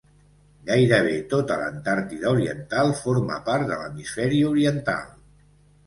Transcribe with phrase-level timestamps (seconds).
[0.69, 5.11] Gairebé tota l'Antàrtida Oriental forma part de l'Hemisferi Oriental.